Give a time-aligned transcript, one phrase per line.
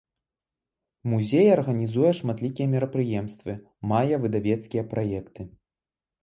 [1.11, 3.51] Музей арганізуе шматлікія мерапрыемствы,
[3.93, 5.41] мае выдавецкія праекты.